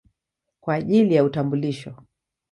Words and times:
kwa 0.61 0.73
ajili 0.75 1.15
ya 1.15 1.23
utambulisho. 1.23 1.95